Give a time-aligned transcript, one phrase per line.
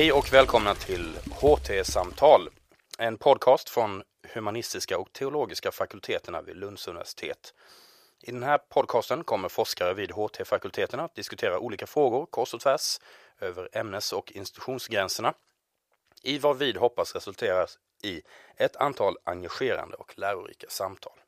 [0.00, 2.48] Hej och välkomna till HT-samtal,
[2.98, 4.02] en podcast från
[4.34, 7.54] humanistiska och teologiska fakulteterna vid Lunds universitet.
[8.22, 12.98] I den här podcasten kommer forskare vid HT-fakulteterna att diskutera olika frågor kors och tvärs
[13.40, 15.34] över ämnes och institutionsgränserna
[16.22, 17.66] i vad vi hoppas resulterar
[18.02, 18.22] i
[18.56, 21.18] ett antal engagerande och lärorika samtal.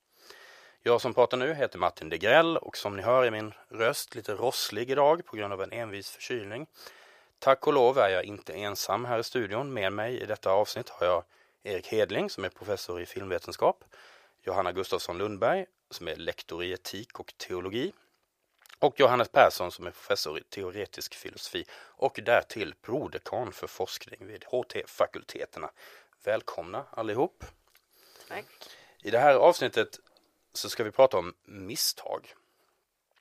[0.83, 4.35] Jag som pratar nu heter Martin Degrell och som ni hör är min röst lite
[4.35, 6.67] rosslig idag på grund av en envis förkylning.
[7.43, 9.73] Tack och lov är jag inte ensam här i studion.
[9.73, 11.25] Med mig i detta avsnitt har jag
[11.63, 13.85] Erik Hedling som är professor i filmvetenskap,
[14.43, 17.93] Johanna Gustafsson Lundberg som är lektor i etik och teologi
[18.79, 24.45] och Johannes Persson som är professor i teoretisk filosofi och därtill prodekan för forskning vid
[24.45, 25.71] HT-fakulteterna.
[26.25, 27.45] Välkomna allihop!
[28.29, 28.47] Tack.
[29.03, 30.01] I det här avsnittet
[30.53, 32.35] så ska vi prata om misstag.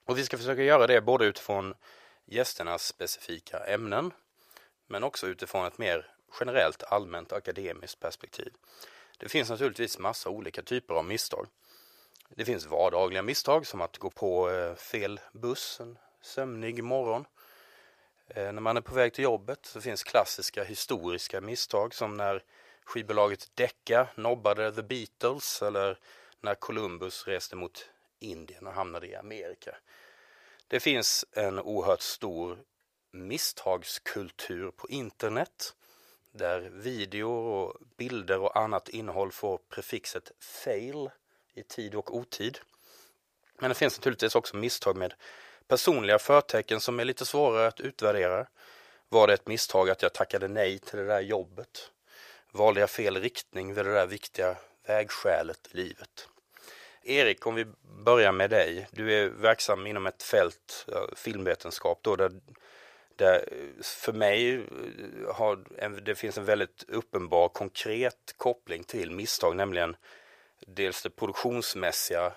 [0.06, 1.76] Och vi ska försöka göra det både utifrån
[2.26, 4.14] gästernas specifika ämnen
[4.88, 8.54] men också utifrån ett mer generellt allmänt akademiskt perspektiv.
[9.18, 11.48] Det finns naturligtvis massa olika typer av misstag.
[12.30, 17.26] Det finns vardagliga misstag som att gå på eh, fel buss en sömnig morgon.
[18.28, 22.44] Eh, när man är på väg till jobbet så finns klassiska historiska misstag som när
[22.86, 26.00] skivbolaget Decca nobbade The Beatles eller
[26.42, 29.76] när Columbus reste mot Indien och hamnade i Amerika.
[30.72, 32.58] Det finns en oerhört stor
[33.12, 35.76] misstagskultur på internet
[36.32, 41.10] där videor och bilder och annat innehåll får prefixet fail
[41.54, 42.60] i tid och otid.
[43.60, 45.14] Men det finns naturligtvis också misstag med
[45.68, 48.48] personliga förtecken som är lite svårare att utvärdera.
[49.10, 51.92] Var det ett misstag att jag tackade nej till det där jobbet?
[52.52, 56.28] Valde jag fel riktning vid det där viktiga vägskälet i livet?
[57.04, 57.66] Erik, om vi
[58.06, 58.88] börjar med dig.
[58.92, 62.32] Du är verksam inom ett fält, filmvetenskap, då, där,
[63.16, 63.46] där
[63.84, 65.56] för mig eh, har
[66.02, 69.96] det finns en väldigt uppenbar konkret koppling till misstag, nämligen
[70.68, 72.34] dels det produktionsmässiga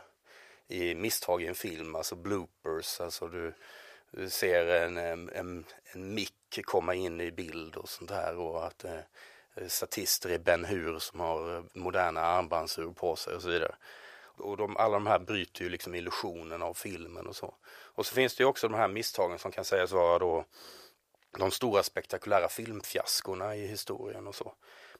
[0.69, 3.55] i misstag i en film, alltså bloopers, alltså du,
[4.11, 8.85] du ser en, en, en mick komma in i bild och sånt där och att
[8.85, 9.01] eh,
[9.69, 13.75] statister är Ben Hur som har eh, moderna armbandsur på sig och så vidare.
[14.37, 17.55] Och de, alla de här bryter ju liksom illusionen av filmen och så.
[17.67, 20.45] Och så finns det ju också de här misstagen som kan sägas vara då
[21.39, 24.55] de stora spektakulära filmfiaskorna i historien och så.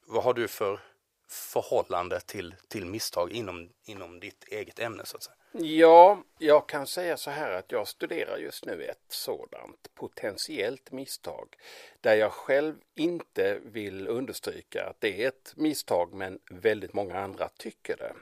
[0.07, 0.81] Vad har du för
[1.29, 5.37] förhållande till, till misstag inom, inom ditt eget ämne så att säga?
[5.59, 11.57] Ja, jag kan säga så här att jag studerar just nu ett sådant potentiellt misstag
[12.01, 17.49] där jag själv inte vill understryka att det är ett misstag men väldigt många andra
[17.49, 18.13] tycker det.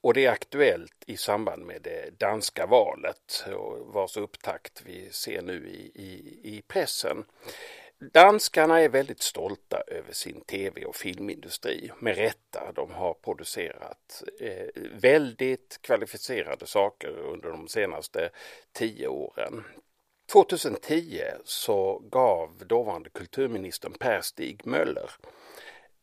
[0.00, 3.44] Och det är aktuellt i samband med det danska valet
[3.80, 7.24] vars upptakt vi ser nu i, i, i pressen.
[8.12, 12.72] Danskarna är väldigt stolta över sin tv och filmindustri, med rätta.
[12.74, 18.30] De har producerat eh, väldigt kvalificerade saker under de senaste
[18.72, 19.64] tio åren.
[20.32, 25.10] 2010 så gav dåvarande kulturministern Per Stig Möller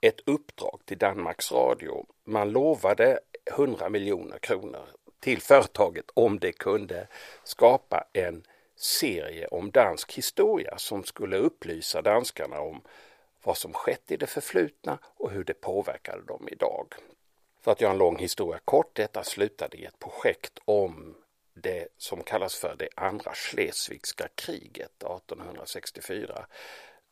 [0.02, 2.06] ett uppdrag till Danmarks Radio.
[2.26, 4.88] Man lovade 100 miljoner kronor
[5.20, 7.08] till företaget om det kunde
[7.44, 8.44] skapa en
[8.76, 12.82] serie om dansk historia som skulle upplysa danskarna om
[13.44, 16.94] vad som skett i det förflutna och hur det påverkade dem idag.
[17.62, 21.16] För att göra en lång historia kort, detta slutade i ett projekt om
[21.53, 26.46] det som kallas för det andra Schleswigska kriget 1864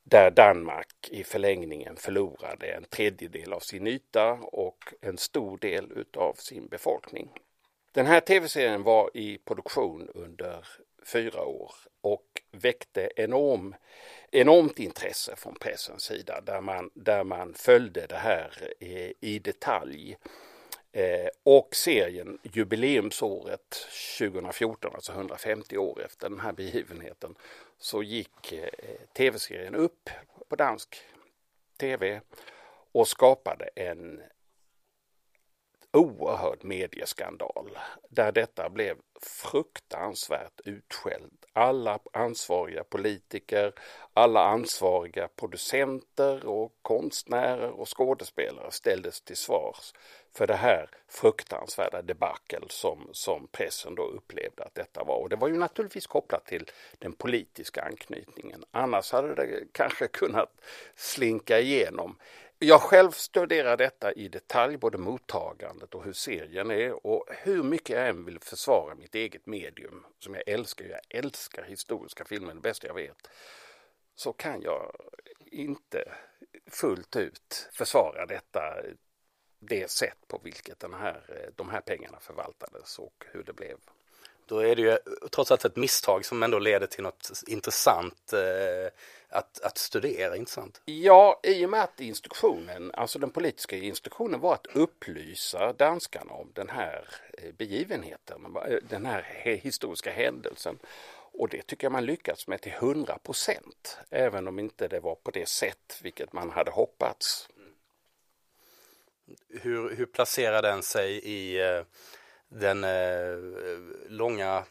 [0.04, 6.34] där Danmark i förlängningen förlorade en tredjedel av sin yta och en stor del utav
[6.34, 7.30] sin befolkning.
[7.92, 10.68] Den här tv-serien var i produktion under
[11.06, 13.76] fyra år och väckte enorm,
[14.32, 20.18] enormt intresse från pressens sida där man, där man följde det här i, i detalj.
[20.94, 23.88] Eh, och serien jubileumsåret
[24.20, 27.36] 2014, alltså 150 år efter den här begivenheten,
[27.82, 30.10] så gick eh, tv-serien upp
[30.48, 30.96] på dansk
[31.78, 32.22] tv
[32.92, 34.22] och skapade en
[35.94, 37.78] oerhörd medieskandal
[38.10, 41.32] där detta blev fruktansvärt utskälld.
[41.54, 43.74] Alla ansvariga politiker,
[44.14, 49.94] alla ansvariga producenter och konstnärer och skådespelare ställdes till svars
[50.34, 55.18] för det här fruktansvärda debakel som, som pressen då upplevde att detta var.
[55.18, 56.66] Och det var ju naturligtvis kopplat till
[57.00, 58.64] den politiska anknytningen.
[58.72, 60.62] Annars hade det kanske kunnat
[60.96, 62.18] slinka igenom.
[62.64, 67.90] Jag själv studerar detta i detalj, både mottagandet och hur serien är och hur mycket
[67.90, 72.62] jag än vill försvara mitt eget medium, som jag älskar, jag älskar historiska filmer, det
[72.62, 73.28] bästa jag vet,
[74.16, 74.96] så kan jag
[75.46, 76.12] inte
[76.72, 78.76] fullt ut försvara detta,
[79.60, 83.78] det sätt på vilket den här, de här pengarna förvaltades och hur det blev.
[84.46, 84.98] Då är det ju
[85.32, 88.92] trots allt ett misstag som ändå leder till något intressant eh,
[89.32, 90.82] att, att studera, intressant.
[90.86, 96.52] Ja, i och med att instruktionen, alltså den politiska instruktionen var att upplysa danskarna om
[96.54, 97.08] den här
[97.38, 99.22] eh, begivenheten, eh, den här
[99.64, 100.80] historiska händelsen.
[101.34, 105.16] Och det tycker jag man lyckats med till 100 procent, även om inte det var
[105.16, 107.50] på det sätt vilket man hade hoppats.
[109.50, 111.84] Hur, hur placerar den sig i eh,
[112.52, 113.38] den eh,
[114.08, 114.64] långa,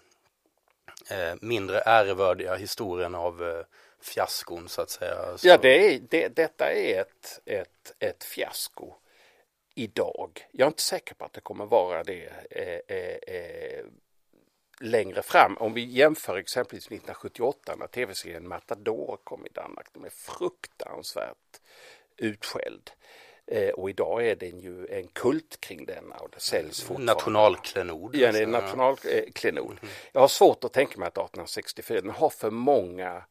[1.11, 3.65] eh, mindre ärevördiga historien av eh,
[4.01, 5.39] fiaskon så att säga.
[5.39, 5.49] Så...
[5.49, 8.95] Ja, det är, det, detta är ett, ett, ett fiasko
[9.75, 10.47] idag.
[10.53, 13.85] Jag är inte säker på att det kommer vara det eh, eh, eh
[14.83, 15.57] längre fram.
[15.57, 19.87] Om vi jämför exempelvis 1978 när tv-serien Matador kom i Danmark.
[19.93, 21.61] Den är fruktansvärt
[22.17, 22.91] utskälld.
[23.53, 27.13] Eh, och idag är den ju en kult kring denna och det säljs fortfarande.
[27.13, 28.17] Nationalklenod.
[28.17, 29.79] Ja, det är nationalklenod.
[29.83, 29.95] Mm.
[30.13, 33.25] Jag har svårt att tänka mig att 1864 den har för många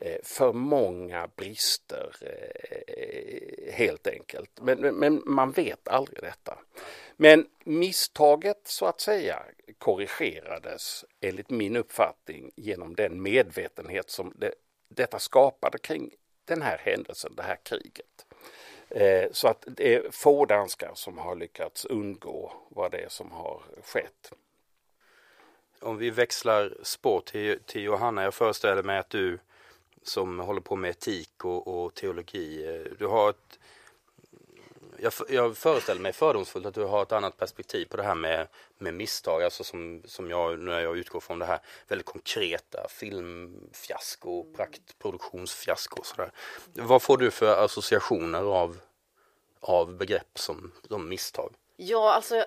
[0.00, 4.50] eh, för många brister eh, helt enkelt.
[4.60, 6.58] Men, men man vet aldrig detta.
[7.16, 9.42] Men misstaget så att säga
[9.78, 14.54] korrigerades enligt min uppfattning genom den medvetenhet som det,
[14.88, 16.10] detta skapade kring
[16.44, 18.23] den här händelsen, det här kriget.
[18.94, 23.30] Eh, så att det är få danskar som har lyckats undgå vad det är som
[23.30, 24.32] har skett.
[25.80, 29.38] Om vi växlar spår till, till Johanna, jag föreställer mig att du
[30.02, 33.58] som håller på med etik och, och teologi, eh, du har ett
[35.04, 38.48] jag, jag föreställer mig fördomsfullt att du har ett annat perspektiv på det här med,
[38.78, 41.58] med misstag, alltså som, som jag, när jag utgår från det här
[41.88, 46.32] väldigt konkreta filmfiasko, praktproduktionsfiasko och sådär.
[46.72, 48.78] Vad får du för associationer av,
[49.60, 51.54] av begrepp som, som misstag?
[51.76, 52.44] Ja, alltså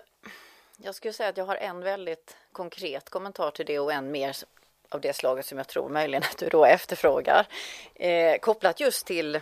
[0.77, 4.37] jag skulle säga att jag har en väldigt konkret kommentar till det och en mer
[4.89, 7.47] av det slaget som jag tror möjligen att du då efterfrågar.
[7.95, 9.41] Eh, kopplat just till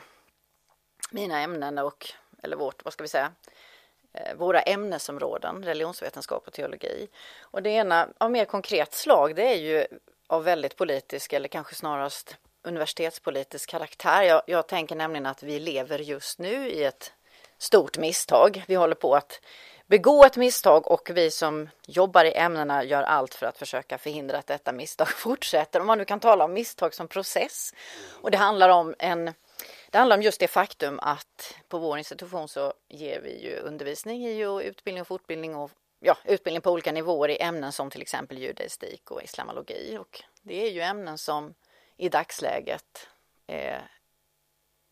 [1.12, 2.12] mina ämnen och
[2.46, 3.32] eller vårt, vad ska vi säga,
[4.14, 7.08] eh, våra ämnesområden, religionsvetenskap och teologi.
[7.42, 9.86] Och det ena av mer konkret slag, det är ju
[10.28, 14.24] av väldigt politisk eller kanske snarast universitetspolitisk karaktär.
[14.24, 17.14] Jag, jag tänker nämligen att vi lever just nu i ett
[17.58, 18.64] stort misstag.
[18.68, 19.42] Vi håller på att
[19.88, 24.38] begå ett misstag och vi som jobbar i ämnena gör allt för att försöka förhindra
[24.38, 25.80] att detta misstag fortsätter.
[25.80, 27.74] Om man nu kan tala om misstag som process.
[28.22, 29.34] Och det handlar om en
[29.96, 34.28] det handlar om just det faktum att på vår institution så ger vi ju undervisning
[34.28, 38.02] i och utbildning och fortbildning och ja, utbildning på olika nivåer i ämnen som till
[38.02, 39.98] exempel judaistik och islamologi.
[39.98, 41.54] Och det är ju ämnen som
[41.98, 43.08] i dagsläget
[43.48, 43.92] är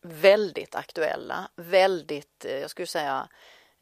[0.02, 3.28] väldigt aktuella, väldigt, eh, jag skulle säga,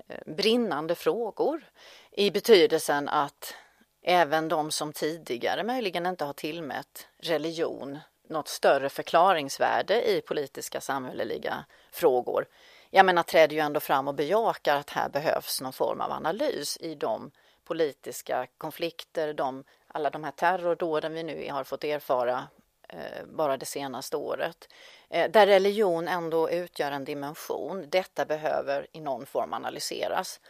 [0.09, 1.65] eh, brinnande frågor
[2.11, 3.55] i betydelsen att
[4.03, 7.99] även de som tidigare möjligen inte har tillmätt religion
[8.33, 12.47] något större förklaringsvärde i politiska samhälleliga frågor.
[12.91, 16.79] Jag menar träder ju ändå fram och bejakar att här behövs någon form av analys
[16.81, 17.31] i de
[17.65, 22.49] politiska konflikter, de, alla de här terrordåden vi nu har fått erfara
[22.89, 24.69] eh, bara det senaste året.
[25.11, 27.87] Eh, där religion ändå utgör en dimension.
[27.89, 30.41] Detta behöver i någon form analyseras.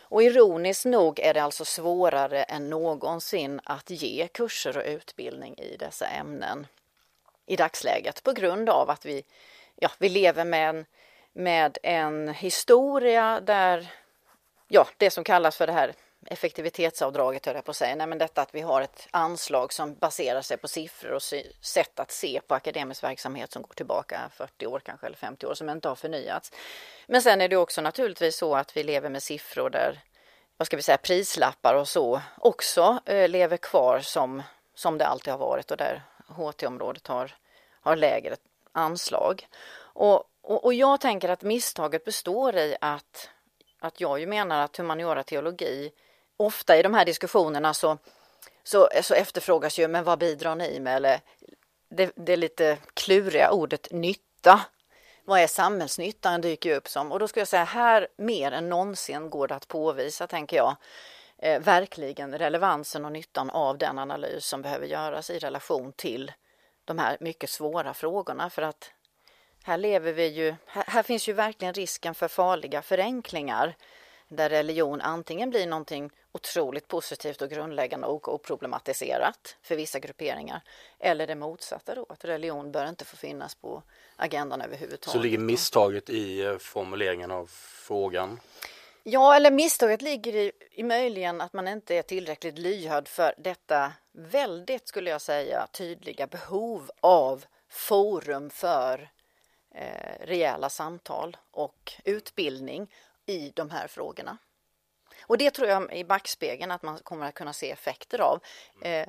[0.00, 5.76] Och ironiskt nog är det alltså svårare än någonsin att ge kurser och utbildning i
[5.76, 6.66] dessa ämnen
[7.46, 9.24] i dagsläget på grund av att vi,
[9.76, 10.86] ja, vi lever med en,
[11.32, 13.88] med en historia där
[14.68, 15.94] ja, det som kallas för det här
[16.26, 17.96] effektivitetsavdraget, höll jag på att säga.
[17.96, 21.22] Nej, men detta att vi har ett anslag som baserar sig på siffror och
[21.60, 25.54] sätt att se på akademisk verksamhet som går tillbaka 40 år kanske eller 50 år
[25.54, 26.52] som inte har förnyats.
[27.06, 30.00] Men sen är det också naturligtvis så att vi lever med siffror där,
[30.56, 34.42] vad ska vi säga, prislappar och så också eh, lever kvar som,
[34.74, 37.34] som det alltid har varit och där HT-området har,
[37.80, 38.36] har lägre
[38.72, 39.48] anslag.
[39.76, 43.30] Och, och, och, jag tänker att misstaget består i att,
[43.80, 45.92] att jag ju menar att humaniora teologi
[46.36, 47.98] ofta i de här diskussionerna så,
[48.64, 50.96] så, så efterfrågas ju, men vad bidrar ni med?
[50.96, 51.20] Eller
[51.88, 54.60] det, det lite kluriga ordet nytta.
[55.24, 58.68] Vad är samhällsnyttan dyker ju upp som och då skulle jag säga här mer än
[58.68, 60.76] någonsin går det att påvisa, tänker jag,
[61.44, 66.32] eh, verkligen relevansen och nyttan av den analys som behöver göras i relation till
[66.84, 68.90] de här mycket svåra frågorna för att
[69.62, 73.76] här lever vi ju, här, här finns ju verkligen risken för farliga förenklingar
[74.28, 80.60] där religion antingen blir någonting otroligt positivt och grundläggande och oproblematiserat för vissa grupperingar.
[80.98, 83.82] Eller det motsatta då, att religion bör inte få finnas på
[84.16, 85.12] agendan överhuvudtaget.
[85.12, 87.46] Så ligger misstaget i eh, formuleringen av
[87.86, 88.40] frågan?
[89.06, 93.92] Ja, eller misstaget ligger i, i möjligen att man inte är tillräckligt lyhörd för detta
[94.12, 99.10] väldigt, skulle jag säga, tydliga behov av forum för
[99.74, 102.92] eh, rejäla samtal och utbildning
[103.26, 104.38] i de här frågorna.
[105.22, 108.40] Och det tror jag i backspegeln att man kommer att kunna se effekter av.
[108.82, 109.08] Eh,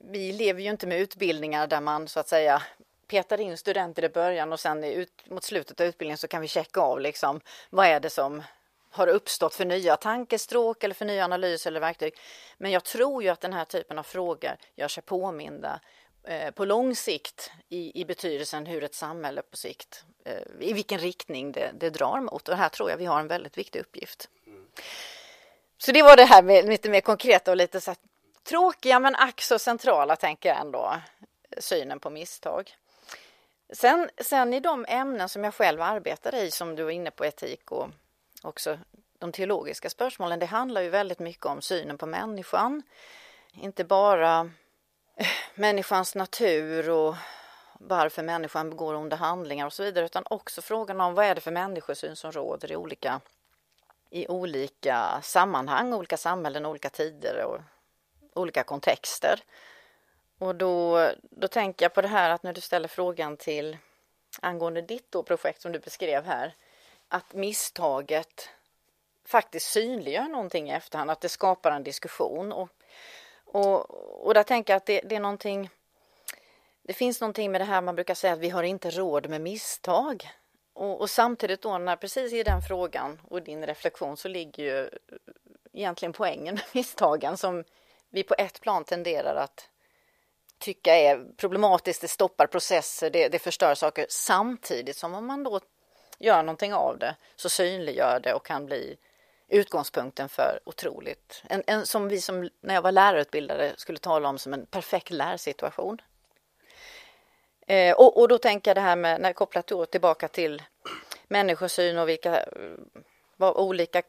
[0.00, 2.62] vi lever ju inte med utbildningar där man så att säga
[3.06, 6.48] petar in studenter i början och sen ut, mot slutet av utbildningen så kan vi
[6.48, 8.42] checka av liksom vad är det som
[8.94, 12.14] har uppstått för nya tankestråk eller för nya analyser eller verktyg.
[12.58, 15.80] Men jag tror ju att den här typen av frågor gör sig påminda
[16.24, 20.98] eh, på lång sikt i, i betydelsen hur ett samhälle på sikt, eh, i vilken
[20.98, 22.48] riktning det, det drar mot.
[22.48, 24.28] Och här tror jag vi har en väldigt viktig uppgift.
[25.78, 27.98] Så det var det här med lite mer konkreta och lite så här,
[28.44, 31.00] tråkiga men ack så centrala tänker jag ändå,
[31.58, 32.76] synen på misstag.
[33.72, 37.24] Sen, sen i de ämnen som jag själv arbetar i, som du var inne på,
[37.24, 37.88] etik och
[38.44, 38.78] också
[39.18, 42.82] de teologiska spörsmålen, det handlar ju väldigt mycket om synen på människan.
[43.52, 44.50] Inte bara
[45.16, 47.14] eh, människans natur och
[47.80, 51.40] varför människan begår onda handlingar och så vidare, utan också frågan om vad är det
[51.40, 53.20] för människosyn som råder i olika
[54.10, 57.60] i olika sammanhang, olika samhällen, olika tider och
[58.34, 59.40] olika kontexter.
[60.38, 63.78] Och då, då tänker jag på det här att när du ställer frågan till
[64.42, 66.54] angående ditt då projekt som du beskrev här,
[67.14, 68.48] att misstaget
[69.24, 72.52] faktiskt synliggör någonting i efterhand, att det skapar en diskussion.
[72.52, 72.68] Och,
[73.44, 73.90] och,
[74.26, 75.70] och där tänker jag att det, det är någonting,
[76.82, 79.40] det finns någonting med det här man brukar säga att vi har inte råd med
[79.40, 80.28] misstag.
[80.72, 84.90] Och, och, samtidigt då när precis i den frågan och din reflektion så ligger ju
[85.72, 87.64] egentligen poängen med misstagen som
[88.10, 89.68] vi på ett plan tenderar att
[90.58, 95.60] tycka är problematiskt, det stoppar processer, det, det förstör saker samtidigt som om man då
[96.18, 98.96] gör någonting av det så synliggör det och kan bli
[99.48, 104.38] utgångspunkten för otroligt, en, en, som vi som när jag var lärarutbildare skulle tala om
[104.38, 106.00] som en perfekt lärsituation.
[107.66, 110.62] Eh, och, och, då tänker jag det här med, när kopplat då tillbaka till
[111.28, 112.44] människosyn och vilka,
[113.36, 114.02] vad, olika,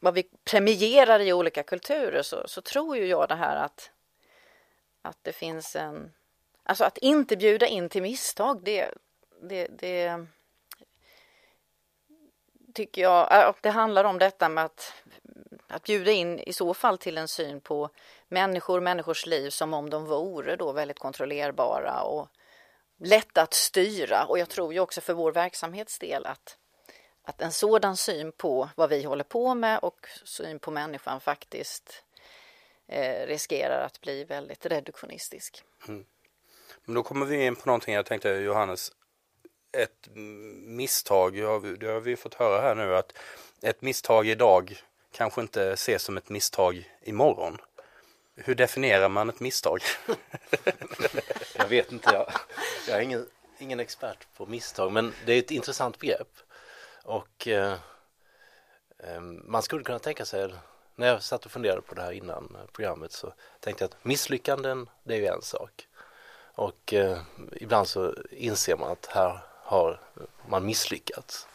[0.00, 3.90] vad vi premierar i olika kulturer så, så tror ju jag det här att,
[5.02, 6.12] att det finns en,
[6.62, 8.90] alltså att inte bjuda in till misstag, det,
[9.42, 10.26] det, det
[12.74, 14.94] tycker jag, äh, det handlar om detta med att,
[15.68, 17.90] att bjuda in i så fall till en syn på
[18.28, 22.28] människor, människors liv som om de vore då väldigt kontrollerbara och
[22.98, 26.56] lätta att styra och jag tror ju också för vår verksamhetsdel att,
[27.22, 32.04] att en sådan syn på vad vi håller på med och syn på människan faktiskt
[32.88, 35.62] eh, riskerar att bli väldigt reduktionistisk.
[35.88, 36.04] Mm.
[36.84, 38.92] Men då kommer vi in på någonting jag tänkte Johannes,
[39.78, 40.08] ett
[40.66, 41.34] misstag,
[41.78, 43.12] det har vi fått höra här nu att
[43.62, 44.82] ett misstag idag
[45.12, 47.58] kanske inte ses som ett misstag imorgon.
[48.36, 49.82] Hur definierar man ett misstag?
[51.54, 52.32] jag vet inte, jag,
[52.88, 53.26] jag är ingen,
[53.58, 56.36] ingen expert på misstag men det är ett intressant begrepp
[57.04, 57.72] och eh,
[58.98, 60.52] eh man skulle kunna tänka sig
[60.94, 64.04] när jag satt och funderade på det här innan eh, programmet så tänkte jag att
[64.04, 65.88] misslyckanden det är ju en sak
[66.54, 67.18] och eh,
[67.52, 70.00] ibland så inser man att här har
[70.48, 71.46] man misslyckats?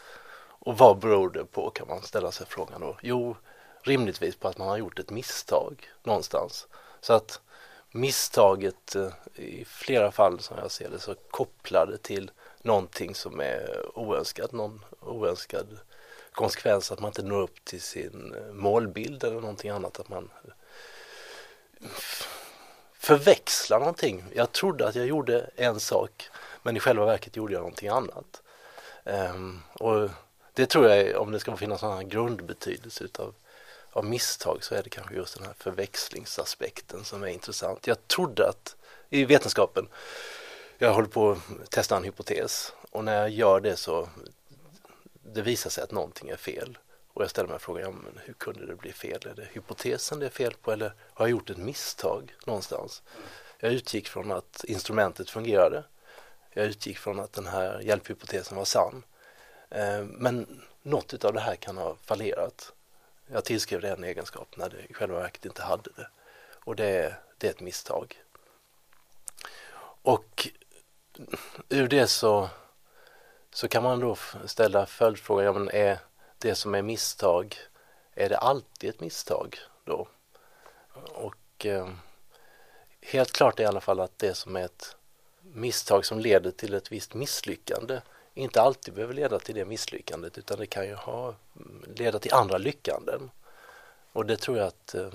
[0.65, 2.97] Och vad beror det på kan man ställa sig frågan då?
[3.01, 3.35] Jo
[3.83, 6.67] rimligtvis på att man har gjort ett misstag någonstans.
[7.01, 7.41] Så att
[7.91, 13.85] misstaget eh, i flera fall som jag ser det så kopplade till någonting som är
[13.95, 15.79] oönskat, någon oönskad
[16.31, 16.91] konsekvens.
[16.91, 19.99] Att man inte når upp till sin eh, målbild eller någonting annat.
[19.99, 20.51] Att man eh,
[22.93, 24.23] förväxlar någonting.
[24.35, 26.29] Jag trodde att jag gjorde en sak
[26.63, 28.41] men i själva verket gjorde jag någonting annat.
[29.03, 30.09] Um, och
[30.53, 33.35] det tror jag, om det ska finnas någon grundbetydelse utav
[33.93, 37.87] av misstag så är det kanske just den här förväxlingsaspekten som är intressant.
[37.87, 38.75] Jag trodde att
[39.09, 39.87] i vetenskapen,
[40.77, 44.09] jag håller på att testa en hypotes och när jag gör det så
[45.33, 46.77] det visar sig att någonting är fel
[47.13, 49.27] och jag ställer mig frågan, ja, men hur kunde det bli fel?
[49.29, 53.01] Är det hypotesen det är fel på eller har jag gjort ett misstag någonstans?
[53.59, 55.83] Jag utgick från att instrumentet fungerade.
[56.53, 59.03] Jag utgick från att den här hjälphypotesen var sann.
[59.69, 62.73] Eh, men något av det här kan ha fallerat
[63.27, 66.07] jag tillskrev det en egenskap när det i själva verket inte hade det.
[66.53, 68.23] Och det, det är ett misstag.
[70.01, 70.47] Och
[71.69, 72.49] ur det så,
[73.51, 75.99] så kan man då ställa följdfrågan, ja, men är
[76.37, 77.57] det som är misstag,
[78.13, 79.59] är det alltid ett misstag?
[79.85, 80.07] då.
[81.13, 81.89] Och eh,
[83.01, 84.95] helt klart är i alla fall att det som är ett
[85.53, 88.01] misstag som leder till ett visst misslyckande
[88.33, 92.33] inte alltid behöver leda till det misslyckandet utan det kan ju ha, mm, leda till
[92.33, 93.31] andra lyckanden.
[94.13, 95.13] Och det tror jag att eh,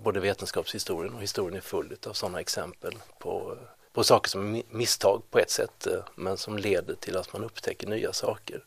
[0.00, 3.58] både vetenskapshistorien och historien är full av sådana exempel på,
[3.92, 7.44] på saker som är misstag på ett sätt eh, men som leder till att man
[7.44, 8.64] upptäcker nya saker.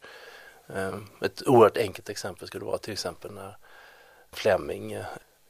[0.67, 3.57] Eh, ett oerhört enkelt exempel skulle vara till exempel när
[4.31, 5.05] Fleming eh,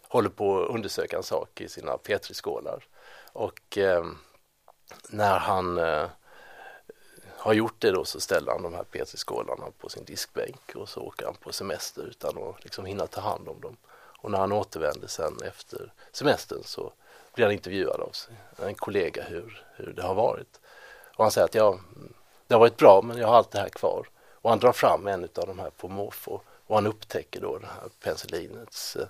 [0.07, 2.83] håller på att undersöka en sak i sina petriskålar
[3.33, 3.77] och
[5.09, 6.07] när han eh,
[7.37, 11.01] har gjort det då så ställer han de här petriskålarna på sin diskbänk och så
[11.01, 13.77] åker han på semester utan att liksom hinna ta hand om dem.
[14.21, 16.91] Och när han återvänder sen efter semestern så
[17.33, 18.15] blir han intervjuad av
[18.67, 20.59] en kollega hur, hur det har varit.
[21.15, 21.79] Och han säger att ja,
[22.47, 24.07] det har varit bra men jag har allt det här kvar.
[24.41, 27.67] Och han drar fram en av de här på måfå och han upptäcker då det
[27.67, 29.07] här penicillinets eh,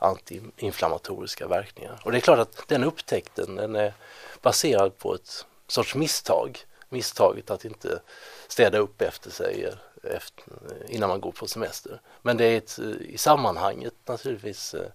[0.00, 2.00] antiinflammatoriska verkningar.
[2.04, 3.94] Och det är klart att den upptäckten den är
[4.42, 6.58] baserad på ett sorts misstag.
[6.88, 8.00] Misstaget att inte
[8.48, 10.54] städa upp efter sig efter,
[10.88, 12.00] innan man går på semester.
[12.22, 14.90] Men det är ett, i sammanhanget naturligtvis eh,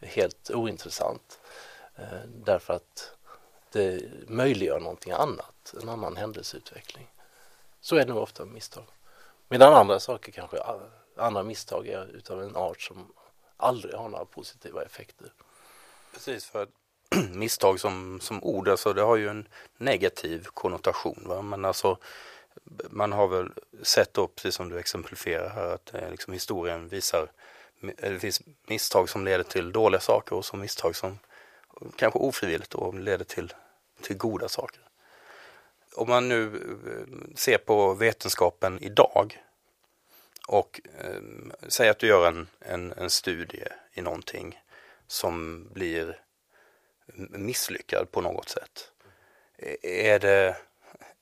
[0.00, 1.40] helt ointressant
[1.96, 3.12] eh, därför att
[3.72, 7.08] det möjliggör någonting annat, en annan händelseutveckling.
[7.80, 8.84] Så är det nog ofta med misstag.
[9.48, 10.76] Medan andra saker kanske, eh,
[11.16, 13.12] andra misstag är utav en art som
[13.58, 15.32] aldrig har några positiva effekter.
[16.12, 16.68] Precis, för att
[17.34, 21.24] misstag som, som ord, alltså det har ju en negativ konnotation.
[21.26, 21.42] Va?
[21.42, 21.98] Men alltså
[22.90, 27.28] man har väl sett då, precis som du exemplifierar här, att eh, liksom historien visar
[27.80, 31.18] det finns misstag som leder till dåliga saker och som misstag som
[31.96, 33.52] kanske ofrivilligt då leder till,
[34.02, 34.80] till goda saker.
[35.94, 39.38] Om man nu eh, ser på vetenskapen idag
[40.48, 41.20] och eh,
[41.68, 44.60] säg att du gör en, en, en studie i någonting
[45.06, 46.20] som blir
[47.30, 48.92] misslyckad på något sätt.
[49.58, 50.56] E-, är det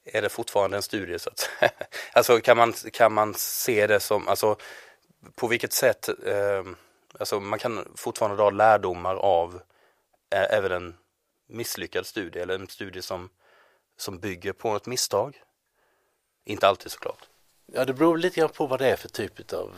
[0.04, 1.50] är det fortfarande en studie så att
[2.12, 4.56] Alltså kan man, kan man se det som, alltså
[5.34, 6.64] på vilket sätt, eh,
[7.18, 9.60] alltså man kan fortfarande dra lärdomar av
[10.30, 10.96] eh, även en
[11.48, 13.30] misslyckad studie eller en studie som,
[13.96, 15.42] som bygger på ett misstag.
[16.44, 17.28] Inte alltid såklart.
[17.66, 19.70] Ja, det beror lite grann på vad det är för typ av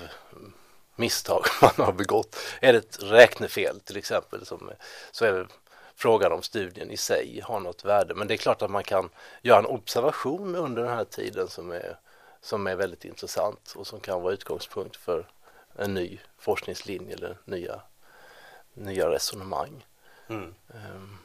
[0.96, 2.36] misstag man har begått.
[2.60, 4.70] Är det ett räknefel till exempel som,
[5.10, 5.46] så är det
[5.94, 8.14] frågan om studien i sig har något värde.
[8.14, 9.10] Men det är klart att man kan
[9.42, 11.98] göra en observation under den här tiden som är,
[12.40, 15.26] som är väldigt intressant och som kan vara utgångspunkt för
[15.76, 17.80] en ny forskningslinje eller nya,
[18.74, 19.86] nya resonemang.
[20.28, 20.54] Mm.
[20.68, 21.18] Um,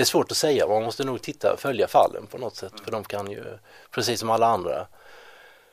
[0.00, 0.66] det är svårt att säga.
[0.66, 3.44] Man måste nog titta, följa fallen på något sätt för de kan ju,
[3.90, 4.86] precis som alla andra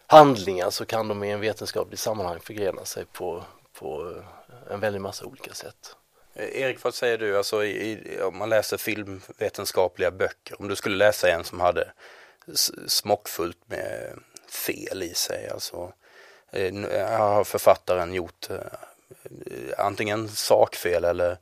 [0.07, 5.01] handlingar så kan de i en vetenskaplig sammanhang förgrena sig på, på eh, en väldig
[5.01, 5.95] massa olika sätt.
[6.33, 10.75] Eh, Erik, vad säger du, alltså i, i, om man läser filmvetenskapliga böcker, om du
[10.75, 11.91] skulle läsa en som hade
[12.87, 15.93] smockfullt med fel i sig, alltså
[16.51, 16.73] eh,
[17.17, 18.47] har författaren gjort
[19.77, 21.37] antingen sakfel eller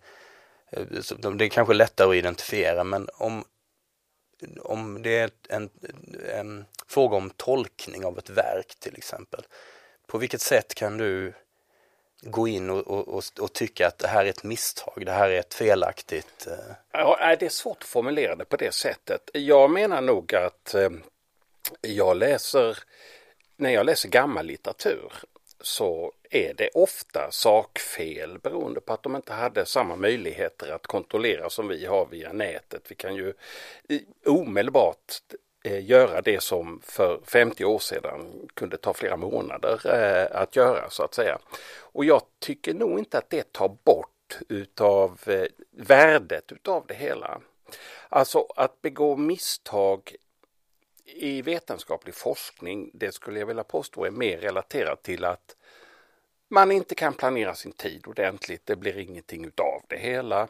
[0.75, 3.43] Eh, det är kanske lättare att identifiera, men om,
[4.59, 5.69] om det är en,
[6.33, 9.45] en fråga om tolkning av ett verk till exempel,
[10.07, 11.33] på vilket sätt kan du
[12.21, 15.39] gå in och, och, och, tycka att det här är ett misstag, det här är
[15.39, 16.47] ett felaktigt...
[16.47, 16.75] Eh?
[16.91, 19.29] Ja, det är svårt att formulera det på det sättet.
[19.33, 20.89] Jag menar nog att eh,
[21.81, 22.77] jag läser,
[23.55, 25.13] när jag läser gammal litteratur
[25.61, 31.49] så är det ofta sakfel beroende på att de inte hade samma möjligheter att kontrollera
[31.49, 32.83] som vi har via nätet.
[32.87, 33.33] Vi kan ju
[34.25, 35.13] omedelbart
[35.63, 40.89] eh, göra det som för 50 år sedan kunde ta flera månader eh, att göra
[40.89, 41.39] så att säga.
[41.79, 47.41] Och jag tycker nog inte att det tar bort utav eh, värdet utav det hela.
[48.09, 50.15] Alltså att begå misstag
[51.05, 55.55] i vetenskaplig forskning, det skulle jag vilja påstå är mer relaterat till att
[56.49, 60.47] man inte kan planera sin tid ordentligt, det blir ingenting utav det hela.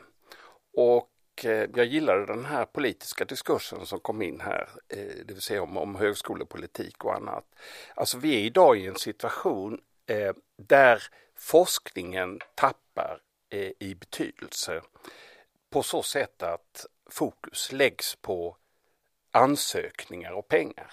[0.73, 5.41] Och eh, jag gillade den här politiska diskursen som kom in här, eh, det vill
[5.41, 7.45] säga om, om högskolepolitik och annat.
[7.95, 11.03] Alltså vi är idag i en situation eh, där
[11.35, 13.21] forskningen tappar
[13.79, 14.81] i betydelse
[15.69, 18.57] på så sätt att fokus läggs på
[19.31, 20.91] ansökningar och pengar.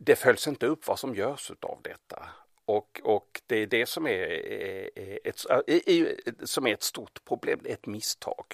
[0.00, 2.28] Det följs inte upp vad som görs av detta.
[2.64, 7.24] Och, och det är det som är eh, eh, ett, eh, som är ett stort
[7.24, 8.44] problem, ett misstag.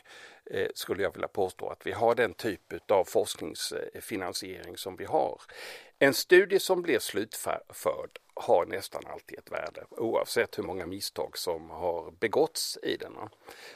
[0.74, 5.40] Skulle jag vilja påstå att vi har den typ av forskningsfinansiering som vi har.
[5.98, 11.70] En studie som blir slutförd har nästan alltid ett värde oavsett hur många misstag som
[11.70, 13.12] har begåtts i den.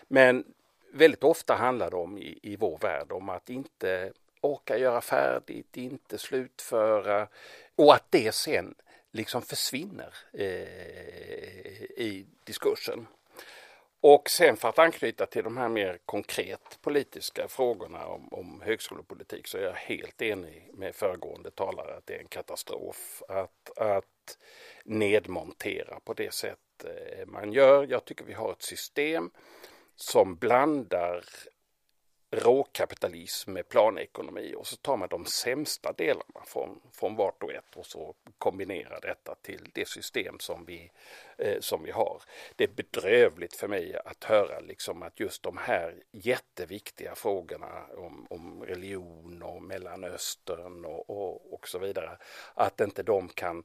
[0.09, 0.45] Men
[0.92, 5.77] väldigt ofta handlar det om i, i vår värld om att inte orka göra färdigt,
[5.77, 7.29] inte slutföra
[7.77, 8.75] och att det sen
[9.12, 13.07] liksom försvinner eh, i diskursen.
[14.01, 19.46] Och sen för att anknyta till de här mer konkret politiska frågorna om, om högskolepolitik
[19.46, 24.38] så är jag helt enig med föregående talare att det är en katastrof att, att
[24.85, 27.87] nedmontera på det sätt eh, man gör.
[27.90, 29.31] Jag tycker vi har ett system
[29.96, 31.25] som blandar
[32.33, 37.77] råkapitalism med planekonomi och så tar man de sämsta delarna från, från vart och ett
[37.77, 40.90] och så kombinerar detta till det system som vi,
[41.38, 42.23] eh, som vi har.
[42.57, 48.27] Det är bedrövligt för mig att höra liksom att just de här jätteviktiga frågorna om,
[48.31, 52.18] om religion och Mellanöstern och, och, och så vidare,
[52.55, 53.64] att inte de kan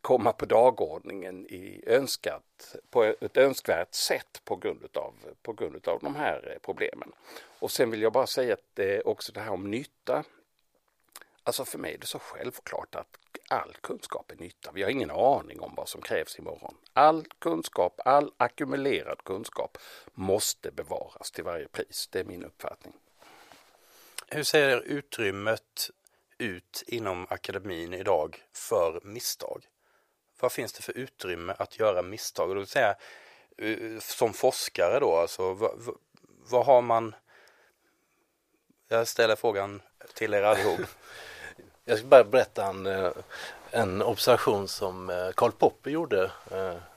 [0.00, 6.00] komma på dagordningen i önskat, på ett önskvärt sätt på grund utav, på grund utav
[6.02, 7.12] de här problemen.
[7.58, 10.24] Och sen vill jag bara säga att eh, också det här om nytta.
[11.42, 14.72] Alltså för mig är det så självklart att all kunskap är nytta.
[14.72, 16.74] Vi har ingen aning om vad som krävs imorgon.
[16.92, 19.78] All kunskap, all ackumulerad kunskap
[20.12, 22.08] måste bevaras till varje pris.
[22.12, 22.94] Det är min uppfattning.
[24.30, 25.90] Hur ser utrymmet
[26.38, 29.64] ut inom akademin idag för misstag?
[30.40, 32.50] Vad finns det för utrymme att göra misstag?
[32.50, 32.96] Och då säga,
[33.58, 35.96] eh, som forskare då, alltså, vad,
[36.50, 37.14] vad har man?
[38.88, 39.82] Jag ställer frågan
[40.14, 40.80] till er allihop.
[41.84, 43.12] Jag ska bara berätta en, eh,
[43.70, 46.30] en observation som eh, Karl Popper gjorde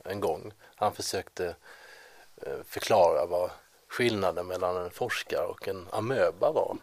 [0.04, 0.54] en gång.
[0.76, 1.56] Han försökte
[2.66, 3.52] förklara vad
[3.88, 6.78] skillnaden mellan en forskare och en amöba var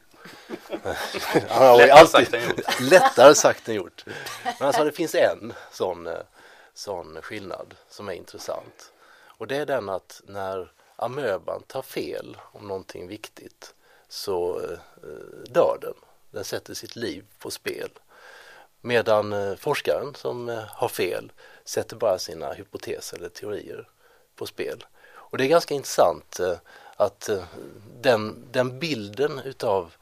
[0.68, 2.80] lättare, alltid, sagt än gjort.
[2.80, 4.04] lättare sagt än gjort.
[4.44, 6.14] Men alltså det finns en sån, eh,
[6.74, 8.92] sån skillnad som är intressant.
[9.26, 13.74] Och det är den att när amöban tar fel om någonting viktigt
[14.08, 15.94] så eh, dör den.
[16.30, 17.90] Den sätter sitt liv på spel.
[18.80, 21.32] Medan eh, forskaren som har fel
[21.64, 23.88] sätter bara sina hypoteser eller teorier
[24.36, 24.84] på spel.
[25.06, 26.40] Och det är ganska intressant
[26.96, 27.30] att
[28.00, 29.92] den, den bilden utav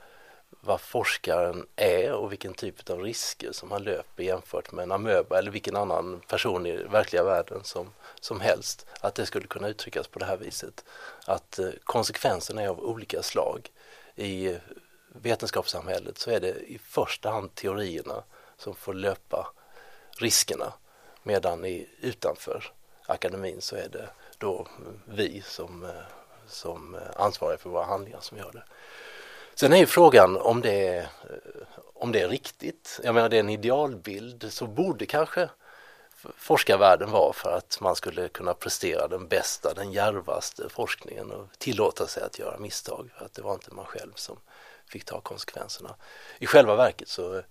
[0.66, 5.38] vad forskaren är och vilken typ av risker som han löper jämfört med en amöba
[5.38, 8.86] eller vilken annan person i verkliga världen som, som helst.
[9.00, 10.84] Att det skulle kunna uttryckas på det här viset.
[11.26, 13.70] Att eh, konsekvenserna är av olika slag.
[14.16, 14.56] I
[15.08, 18.22] vetenskapssamhället så är det i första hand teorierna
[18.56, 19.52] som får löpa
[20.18, 20.72] riskerna
[21.22, 22.72] medan i, utanför
[23.06, 24.68] akademin så är det då
[25.04, 25.90] vi som, eh,
[26.46, 28.62] som eh, ansvariga för våra handlingar som gör det.
[29.58, 31.08] Sen är ju frågan om det är, eh,
[31.94, 33.00] om det är riktigt.
[33.02, 35.48] Jag menar det är en idealbild så borde kanske
[36.36, 42.06] forskarvärlden vara för att man skulle kunna prestera den bästa, den järvaste forskningen och tillåta
[42.06, 43.10] sig att göra misstag.
[43.18, 44.38] För att det var inte man själv som
[44.86, 45.94] fick ta konsekvenserna.
[46.38, 47.42] I själva verket så,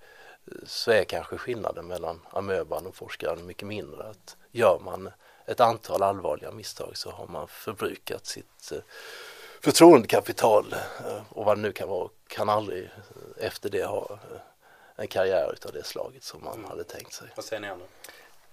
[0.64, 4.04] så är kanske skillnaden mellan amöban och forskaren mycket mindre.
[4.04, 5.12] Att gör man
[5.46, 8.80] ett antal allvarliga misstag så har man förbrukat sitt eh,
[9.66, 12.90] förtroendekapital eh, och vad det nu kan vara kan aldrig
[13.38, 14.40] efter det ha eh,
[14.96, 16.70] en karriär av det slaget som man mm.
[16.70, 17.28] hade tänkt sig.
[17.36, 17.86] Vad säger ni andra?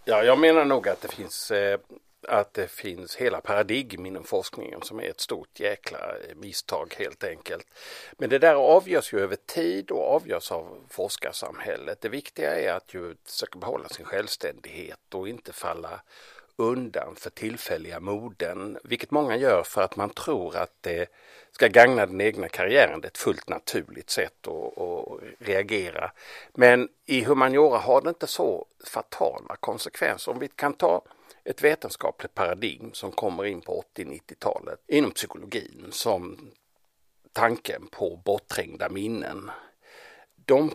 [0.05, 1.81] Ja, jag menar nog att det finns eh,
[2.29, 5.99] att det finns hela paradigm inom forskningen som är ett stort jäkla
[6.37, 7.67] misstag helt enkelt.
[8.13, 12.01] Men det där avgörs ju över tid och avgörs av forskarsamhället.
[12.01, 16.01] Det viktiga är att ju försöka behålla sin självständighet och inte falla
[16.65, 21.09] undan för tillfälliga moden, vilket många gör för att man tror att det
[21.53, 23.01] ska gagna den egna karriären.
[23.01, 26.13] Det är ett fullt naturligt sätt att, att reagera.
[26.55, 30.33] Men i humaniora har det inte så fatala konsekvenser.
[30.33, 31.03] Om vi kan ta
[31.45, 36.51] ett vetenskapligt paradigm som kommer in på 80-90-talet inom psykologin som
[37.33, 39.51] tanken på bortträngda minnen.
[40.45, 40.71] De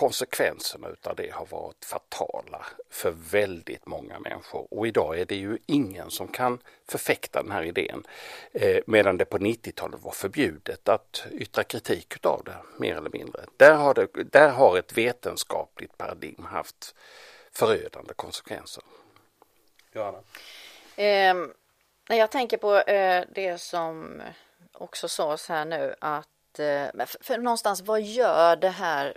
[0.00, 5.58] konsekvenserna utav det har varit fatala för väldigt många människor och idag är det ju
[5.66, 6.58] ingen som kan
[6.88, 8.06] förfäkta den här idén.
[8.52, 13.44] Eh, medan det på 90-talet var förbjudet att yttra kritik utav det, mer eller mindre.
[13.56, 16.94] Där har, det, där har ett vetenskapligt paradigm haft
[17.52, 18.84] förödande konsekvenser.
[19.92, 20.18] Johanna?
[20.96, 21.34] Eh,
[22.08, 24.22] jag tänker på eh, det som
[24.72, 29.16] också sades här nu att eh, för, någonstans vad gör det här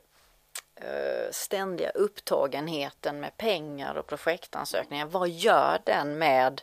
[0.83, 5.05] Eh, ständiga upptagenheten med pengar och projektansökningar.
[5.05, 6.61] Vad gör den med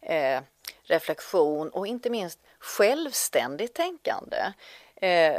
[0.00, 0.40] eh,
[0.82, 4.36] reflektion och inte minst självständigt tänkande?
[4.96, 5.36] Eh,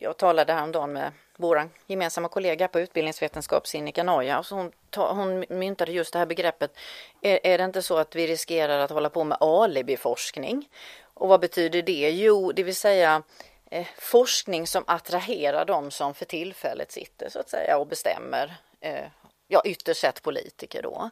[0.00, 4.60] jag talade häromdagen med vår gemensamma kollega på utbildningsvetenskap, Sinikka Noja, alltså och
[4.92, 6.78] hon, hon myntade just det här begreppet.
[7.20, 10.68] Är, är det inte så att vi riskerar att hålla på med alibiforskning?
[11.14, 12.10] Och vad betyder det?
[12.10, 13.22] Jo, det vill säga
[13.70, 18.56] eh, forskning som attraherar de som för tillfället sitter så att säga och bestämmer.
[18.80, 19.04] Eh,
[19.48, 21.10] ja, ytterst sett politiker då.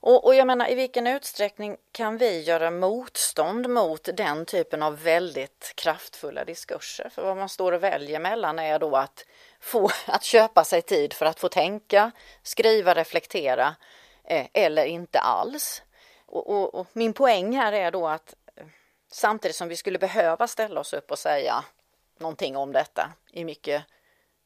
[0.00, 5.02] Och, och, jag menar i vilken utsträckning kan vi göra motstånd mot den typen av
[5.02, 7.08] väldigt kraftfulla diskurser?
[7.08, 9.24] För vad man står och väljer mellan är då att
[9.60, 12.10] få att köpa sig tid för att få tänka,
[12.42, 13.76] skriva, reflektera
[14.24, 15.82] eh, eller inte alls.
[16.26, 18.66] Och, och, och, min poäng här är då att eh,
[19.10, 21.64] samtidigt som vi skulle behöva ställa oss upp och säga
[22.20, 23.84] någonting om detta i mycket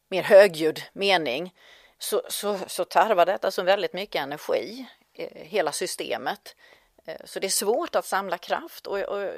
[0.09, 1.55] mer högljudd mening
[1.99, 6.57] så, så, så tarvar detta så väldigt mycket energi, eh, hela systemet.
[7.07, 9.33] Eh, så det är svårt att samla kraft och, och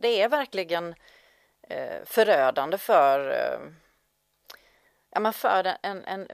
[0.00, 0.94] det är verkligen
[1.68, 3.30] eh, förödande för,
[5.10, 6.28] ja, men för en, en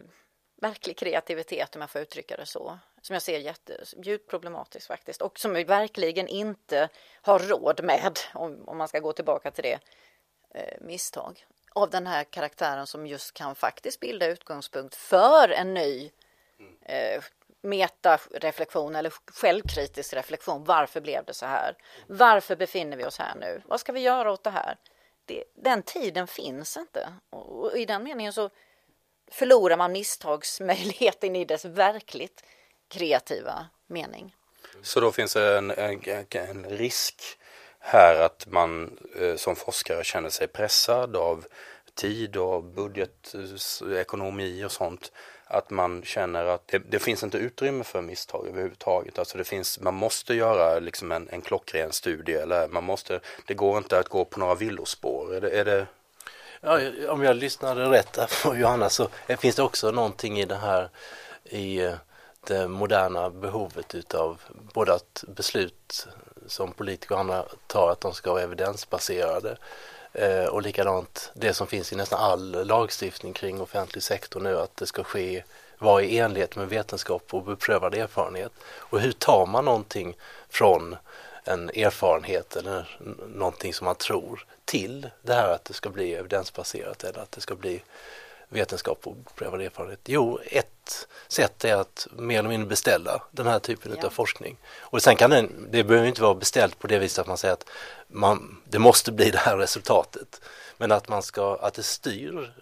[0.60, 2.78] verklig kreativitet om jag får uttrycka det så.
[3.02, 6.88] Som jag ser jätte, djupt problematiskt faktiskt och som vi verkligen inte
[7.22, 9.78] har råd med om, om man ska gå tillbaka till det
[10.54, 16.10] Eh, misstag av den här karaktären som just kan faktiskt bilda utgångspunkt för en ny
[16.82, 17.22] eh,
[17.62, 20.64] metareflektion eller självkritisk reflektion.
[20.64, 21.76] Varför blev det så här?
[22.06, 23.62] Varför befinner vi oss här nu?
[23.64, 24.76] Vad ska vi göra åt det här?
[25.24, 28.50] Det, den tiden finns inte och, och i den meningen så
[29.30, 32.44] förlorar man misstagsmöjligheten i dess verkligt
[32.88, 34.34] kreativa mening.
[34.82, 37.22] Så då finns det en, en, en risk
[37.80, 41.44] här att man eh, som forskare känner sig pressad av
[41.94, 43.34] tid och budget,
[44.00, 45.12] ekonomi och sånt.
[45.50, 49.18] Att man känner att det, det, finns inte utrymme för misstag överhuvudtaget.
[49.18, 53.54] Alltså det finns, man måste göra liksom en, en klockren studie eller man måste, det
[53.54, 55.34] går inte att gå på några villospår.
[55.34, 55.86] Är det, är det...
[56.60, 60.90] Ja, om jag lyssnade rätt på Johanna så finns det också någonting i det här
[61.44, 61.94] i eh,
[62.46, 64.40] det moderna behovet utav
[64.74, 66.06] både att beslut
[66.46, 69.56] som politiker och andra tar att de ska vara evidensbaserade
[70.12, 74.76] eh, och likadant det som finns i nästan all lagstiftning kring offentlig sektor nu att
[74.76, 75.42] det ska ske
[75.78, 78.52] vara i enlighet med vetenskap och beprövad erfarenhet.
[78.64, 80.16] Och hur tar man någonting
[80.48, 80.96] från
[81.44, 82.98] en erfarenhet eller
[83.34, 87.40] någonting som man tror till det här att det ska bli evidensbaserat eller att det
[87.40, 87.82] ska bli
[88.48, 90.00] vetenskap och beprövad erfarenhet?
[90.04, 94.06] Jo, ett ett sätt är att mer eller mindre beställa den här typen ja.
[94.06, 94.56] av forskning.
[94.80, 97.54] Och sen kan den, det behöver inte vara beställt på det viset att man säger
[97.54, 97.68] att
[98.08, 100.40] man, det måste bli det här resultatet.
[100.76, 102.52] Men att man ska, att det styr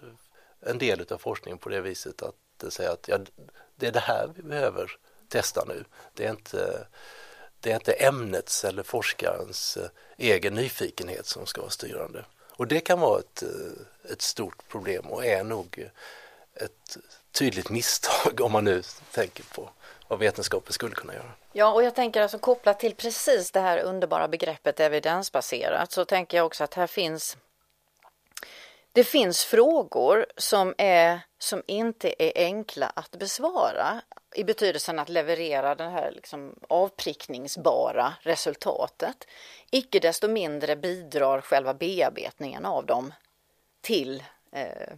[0.61, 3.19] en del av forskningen på det viset att det säger att ja,
[3.77, 5.85] det är det här vi behöver testa nu.
[6.15, 6.87] Det är inte,
[7.61, 12.25] det är inte ämnets eller forskarens eh, egen nyfikenhet som ska vara styrande.
[12.57, 15.91] Och det kan vara ett, eh, ett stort problem och är nog
[16.55, 16.97] ett
[17.39, 19.71] tydligt misstag om man nu tänker på
[20.09, 21.31] vad vetenskapen skulle kunna göra.
[21.53, 26.37] Ja, och jag tänker alltså kopplat till precis det här underbara begreppet evidensbaserat så tänker
[26.37, 27.37] jag också att här finns
[28.93, 34.01] det finns frågor som, är, som inte är enkla att besvara
[34.35, 39.27] i betydelsen att leverera det här liksom avprickningsbara resultatet.
[39.71, 43.15] Icke desto mindre bidrar själva bearbetningen av dem
[43.81, 44.95] till eh,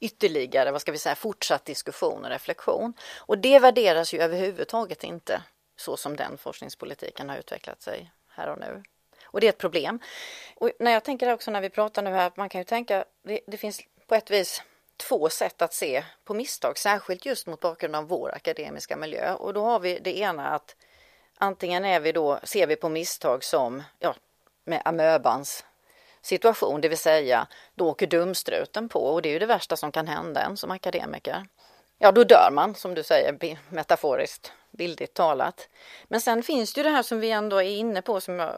[0.00, 2.92] ytterligare, vad ska vi säga, fortsatt diskussion och reflektion.
[3.18, 5.42] Och det värderas ju överhuvudtaget inte
[5.76, 8.82] så som den forskningspolitiken har utvecklat sig här och nu.
[9.24, 10.00] Och det är ett problem.
[10.56, 13.04] Och när jag tänker också när vi pratar nu här, att man kan ju tänka,
[13.22, 14.62] det, det finns på ett vis
[14.96, 19.34] två sätt att se på misstag, särskilt just mot bakgrund av vår akademiska miljö.
[19.34, 20.76] Och då har vi det ena att
[21.38, 24.14] antingen är vi då, ser vi på misstag som, ja,
[24.64, 25.64] med amöbans
[26.22, 29.92] situation, det vill säga då åker dumstruten på och det är ju det värsta som
[29.92, 31.46] kan hända en som akademiker.
[31.98, 35.68] Ja, då dör man som du säger metaforiskt, bildligt talat.
[36.08, 38.54] Men sen finns det ju det här som vi ändå är inne på som jag,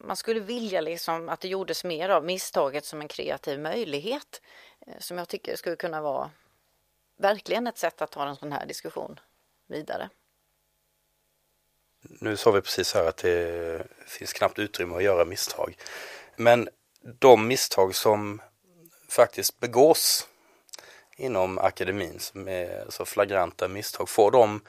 [0.00, 4.42] man skulle vilja liksom att det gjordes mer av misstaget som en kreativ möjlighet
[4.86, 6.30] eh, som jag tycker skulle kunna vara
[7.16, 9.20] verkligen ett sätt att ta en sån här diskussion
[9.66, 10.08] vidare.
[12.00, 15.76] Nu sa vi precis här att det finns knappt utrymme att göra misstag.
[16.36, 16.68] Men
[17.04, 18.40] de misstag som
[19.08, 20.28] faktiskt begås
[21.16, 24.60] inom akademin som är så flagranta misstag, får de,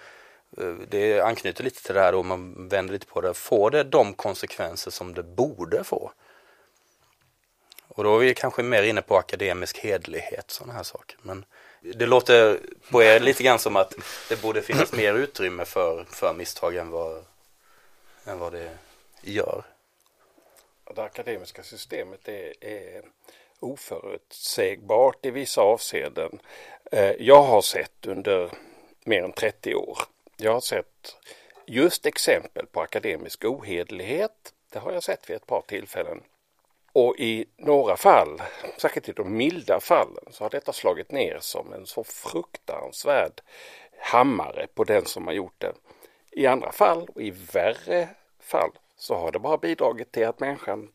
[0.58, 3.84] eh, det anknyter lite till det här och man vänder lite på det, får det
[3.84, 6.12] de konsekvenser som det borde få?
[7.88, 11.17] Och då är vi kanske mer inne på akademisk hedlighet, sådana här saker.
[11.21, 11.45] Men
[11.82, 12.60] det låter
[12.91, 13.93] på er lite grann som att
[14.30, 17.26] det borde finnas mer utrymme för, för misstag än vad,
[18.26, 18.78] än vad det
[19.21, 19.63] gör
[20.93, 23.06] det akademiska systemet är, är
[23.60, 26.39] oförutsägbart i vissa avseenden.
[26.91, 28.52] Eh, jag har sett under
[29.06, 29.98] mer än 30 år.
[30.38, 31.15] Jag har sett
[31.65, 34.54] just exempel på akademisk ohederlighet.
[34.71, 36.21] Det har jag sett vid ett par tillfällen.
[36.93, 38.41] Och i några fall,
[38.78, 43.41] särskilt i de milda fallen, så har detta slagit ner som en så fruktansvärd
[44.00, 45.74] hammare på den som har gjort det.
[46.32, 50.90] I andra fall, och i värre fall, så har det bara bidragit till att människan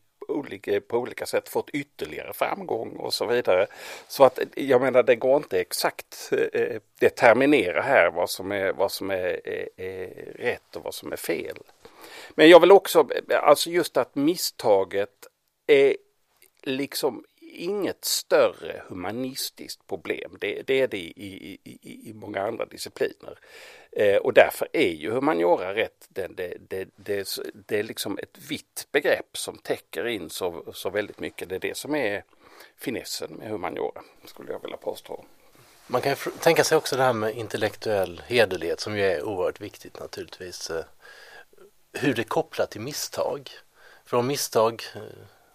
[0.87, 3.67] på olika sätt fått ytterligare framgång och så vidare.
[4.07, 8.91] Så att jag menar det går inte exakt eh, determinera här vad som är, vad
[8.91, 11.57] som är, är, är rätt och vad som är fel.
[12.35, 15.27] Men jag vill också, alltså just att misstaget
[15.67, 15.95] är
[16.63, 20.37] liksom inget större humanistiskt problem.
[20.39, 23.39] Det, det är det i, i, i många andra discipliner.
[23.91, 28.37] Eh, och därför är ju humaniora rätt, det, det, det, det, det är liksom ett
[28.49, 31.49] vitt begrepp som täcker in så, så väldigt mycket.
[31.49, 32.23] Det är det som är
[32.77, 35.25] finessen med humaniora, skulle jag vilja påstå.
[35.87, 39.99] Man kan tänka sig också det här med intellektuell hederlighet som ju är oerhört viktigt
[39.99, 40.69] naturligtvis.
[40.69, 40.85] Eh,
[41.93, 43.49] hur det är kopplat till misstag.
[44.05, 45.01] För om misstag eh,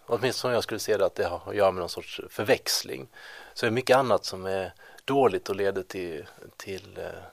[0.05, 3.07] åtminstone som jag skulle se det, att det har att göra med någon sorts förväxling.
[3.53, 4.73] Så är det mycket annat som är
[5.05, 6.25] dåligt och leder till,
[6.57, 7.23] till eh,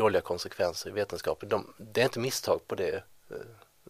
[0.00, 1.48] dåliga konsekvenser i vetenskapen.
[1.48, 2.94] De, det är inte misstag på det,
[3.30, 3.36] eh,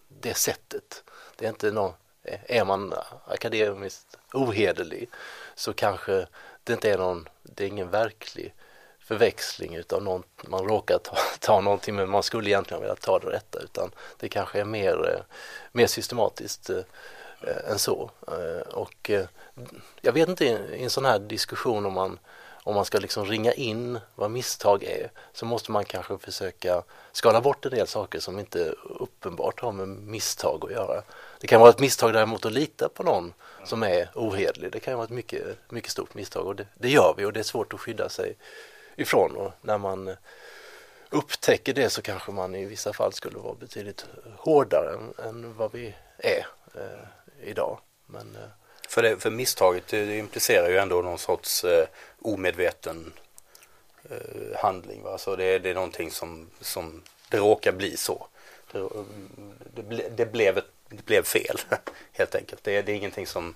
[0.09, 1.05] det sättet.
[1.37, 1.93] Det är inte någon,
[2.23, 2.95] eh, är man
[3.27, 5.09] akademiskt ohederlig
[5.55, 6.27] så kanske
[6.65, 8.55] det inte är någon, det är ingen verklig
[8.99, 13.31] förväxling utav någon, man råkar ta, ta någonting men man skulle egentligen vilja ta det
[13.31, 15.23] rätta utan det kanske är mer, eh,
[15.73, 16.71] mer systematiskt
[17.43, 18.11] än så.
[18.29, 19.27] Eh, och eh,
[20.01, 22.19] jag vet inte i en sån här diskussion om man
[22.63, 27.41] om man ska liksom ringa in vad misstag är så måste man kanske försöka skala
[27.41, 31.03] bort en del saker som inte uppenbart har med misstag att göra.
[31.41, 33.33] Det kan vara ett misstag däremot att lita på någon
[33.65, 34.73] som är ohederlig.
[34.73, 37.41] Det kan vara ett mycket, mycket stort misstag och det, det gör vi och det
[37.41, 38.37] är svårt att skydda sig
[38.97, 40.17] ifrån och när man
[41.11, 45.73] upptäcker det så kanske man i vissa fall skulle vara betydligt hårdare än, än vad
[45.73, 46.47] vi är.
[46.75, 47.07] Eh,
[47.43, 47.79] idag.
[48.07, 48.60] Men, eh,
[48.91, 51.87] för, det, för misstaget det implicerar ju ändå någon sorts eh,
[52.23, 53.13] omedveten
[54.11, 55.03] eh, handling.
[55.03, 55.19] Va?
[55.19, 58.27] Så det, det är någonting som, som det råkar bli så.
[58.73, 58.89] Det,
[59.75, 61.61] det, det, blev, ett, det blev fel
[62.13, 62.65] helt enkelt.
[62.65, 63.55] Det, det är ingenting som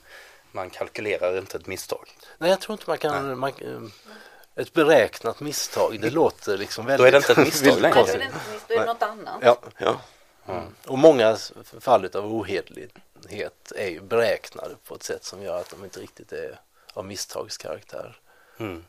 [0.53, 2.09] man kalkylerar, inte ett misstag.
[2.39, 6.99] Nej, jag tror inte man kan, man, eh, ett beräknat misstag, det låter liksom väldigt...
[6.99, 8.05] Då är det inte ett misstag längre.
[8.19, 8.31] Nej,
[8.69, 9.39] då är det något annat.
[9.43, 10.01] Ja, ja.
[10.49, 10.65] Mm.
[10.87, 11.37] Och många
[11.81, 12.93] fall av ohederlighet
[13.25, 16.61] erfarenhet är ju beräknade på ett sätt som gör att de inte riktigt är
[16.95, 18.21] av misstagskaraktär.
[18.59, 18.85] Mm.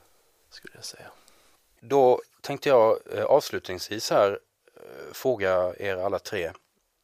[0.50, 1.12] Skulle jag säga.
[1.80, 4.40] Då tänkte jag eh, avslutningsvis här
[4.76, 6.52] eh, fråga er alla tre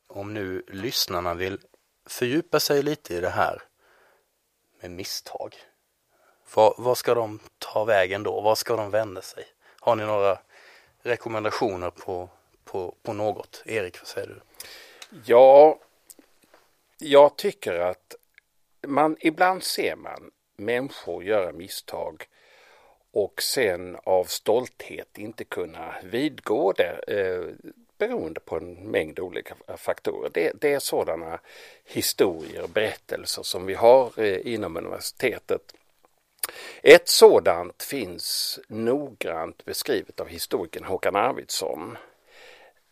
[0.07, 1.59] om nu lyssnarna vill
[2.05, 3.61] fördjupa sig lite i det här
[4.81, 5.55] med misstag.
[6.53, 8.41] Vad, vad ska de ta vägen då?
[8.41, 9.45] Vad ska de vända sig?
[9.79, 10.39] Har ni några
[11.03, 12.29] rekommendationer på,
[12.63, 13.63] på, på något?
[13.65, 14.41] Erik, vad säger du?
[15.25, 15.79] Ja,
[17.01, 18.15] jag tycker att
[18.87, 22.27] man ibland ser man människor göra misstag
[23.13, 30.29] och sen av stolthet inte kunna vidgå det eh, beroende på en mängd olika faktorer.
[30.33, 31.39] Det, det är sådana
[31.85, 35.73] historier och berättelser som vi har eh, inom universitetet.
[36.81, 41.97] Ett sådant finns noggrant beskrivet av historikern Håkan Arvidsson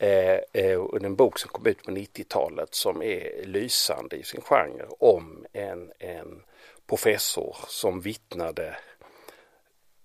[0.02, 4.86] Eh, eh en bok som kom ut på 90-talet som är lysande i sin genre
[5.00, 6.44] om en, en
[6.88, 8.78] professor som vittnade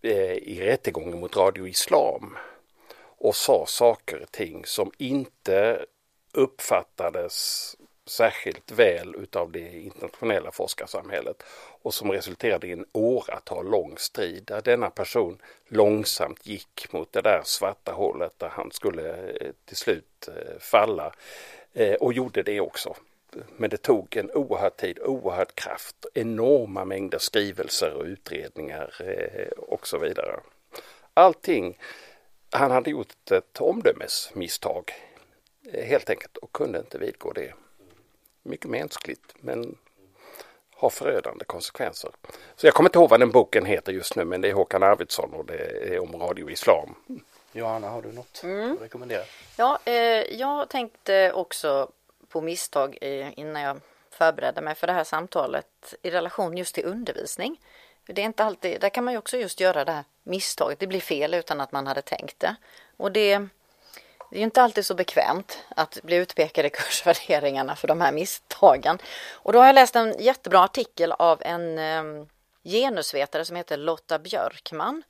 [0.02, 2.36] eh, i rättegången mot Radio Islam
[2.96, 5.86] och sa saker och ting som inte
[6.32, 11.42] uppfattades särskilt väl utav det internationella forskarsamhället
[11.82, 17.20] och som resulterade i en åratal lång strid där denna person långsamt gick mot det
[17.20, 21.12] där svarta hålet där han skulle eh, till slut eh, falla
[21.72, 22.96] eh, och gjorde det också.
[23.56, 28.94] Men det tog en oerhörd tid, oerhörd kraft, enorma mängder skrivelser och utredningar
[29.56, 30.40] och så vidare.
[31.14, 31.78] Allting,
[32.50, 34.92] han hade gjort ett omdömesmisstag
[35.72, 37.54] helt enkelt och kunde inte vidgå det
[38.44, 39.78] mycket mänskligt men
[40.76, 42.10] har förödande konsekvenser.
[42.56, 44.82] Så jag kommer inte ihåg vad den boken heter just nu men det är Håkan
[44.82, 46.94] Arvidsson och det är om Radio Islam.
[47.52, 48.72] Johanna, har du något mm.
[48.72, 49.22] att rekommendera?
[49.56, 49.94] Ja, eh,
[50.38, 51.90] jag tänkte också
[52.28, 53.80] på misstag eh, innan jag
[54.10, 57.60] förberedde mig för det här samtalet i relation just till undervisning.
[58.06, 60.86] Det är inte alltid, där kan man ju också just göra det här misstaget, det
[60.86, 62.56] blir fel utan att man hade tänkt det.
[62.96, 63.48] Och det
[64.34, 68.98] det är inte alltid så bekvämt att bli utpekad i kursvärderingarna för de här misstagen.
[69.32, 72.28] Och då har jag läst en jättebra artikel av en, ehm,
[72.64, 75.02] genusvetare som heter Lotta Björkman.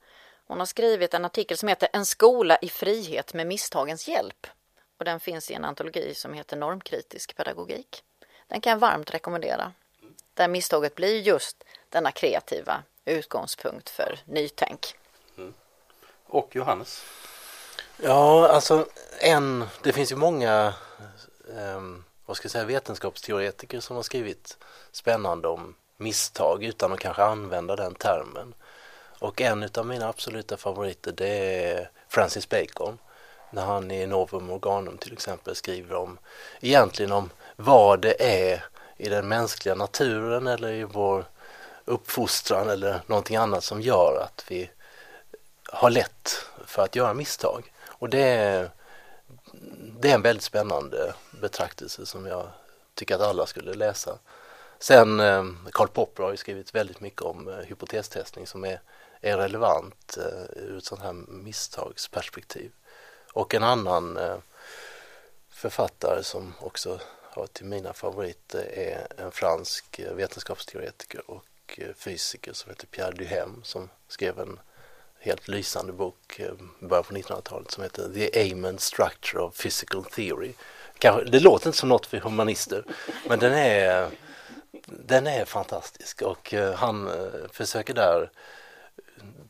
[0.47, 4.47] Hon har skrivit en artikel som heter En skola i frihet med misstagens hjälp.
[4.99, 8.03] Och den finns i en antologi som heter Normkritisk pedagogik.
[8.49, 9.72] Den kan jag varmt rekommendera.
[10.35, 14.95] Där misstaget blir just denna kreativa utgångspunkt för nytänk.
[15.37, 15.55] Mm.
[16.27, 17.05] Och Johannes?
[18.03, 18.86] Ja, alltså
[19.20, 20.74] en, det finns ju många
[21.76, 24.59] um, vad ska jag säga, vetenskapsteoretiker som har skrivit
[24.92, 28.55] spännande om misstag utan att kanske använda den termen.
[29.18, 32.99] Och en av mina absoluta favoriter det är Francis Bacon
[33.51, 36.18] när han i Novum Organum till exempel skriver om
[36.61, 38.64] egentligen om vad det är
[38.97, 41.24] i den mänskliga naturen eller i vår
[41.84, 44.70] uppfostran eller någonting annat som gör att vi
[45.72, 47.72] har lätt för att göra misstag.
[47.99, 48.70] Och det är,
[50.01, 52.49] det är en väldigt spännande betraktelse som jag
[52.95, 54.18] tycker att alla skulle läsa.
[54.78, 58.80] Sen eh, Karl Popper har ju skrivit väldigt mycket om eh, hypotestestning som är,
[59.20, 62.72] är relevant eh, ur ett sånt här misstagsperspektiv.
[63.32, 64.18] Och en annan
[65.51, 72.86] författare som också hör till mina favoriter är en fransk vetenskapsteoretiker och fysiker som heter
[72.86, 74.59] Pierre Duhem som skrev en
[75.25, 76.41] helt lysande bok
[76.81, 80.53] i början på 1900-talet som heter The Aim and Structure of Physical Theory.
[80.99, 82.85] Kanske, det låter inte som något för humanister
[83.29, 84.09] men den är,
[84.87, 88.31] den är fantastisk och eh, han eh, försöker där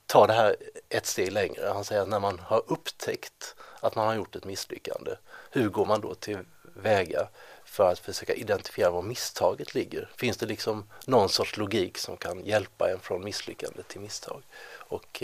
[0.06, 0.56] ta det här
[0.88, 1.70] ett steg längre.
[1.74, 5.10] Han säger att när man har upptäckt att man har gjort ett misslyckande,
[5.50, 6.38] hur går man då till
[6.74, 7.28] väga
[7.64, 10.10] för att försöka identifiera var misstaget ligger?
[10.16, 14.42] Finns det liksom någon sorts logik som kan hjälpa en från misslyckande till misstag?
[14.88, 15.22] Och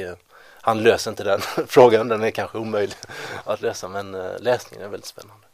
[0.70, 2.96] han löser inte den frågan, den är kanske omöjlig
[3.44, 5.46] att lösa men eh, läsningen är väldigt spännande.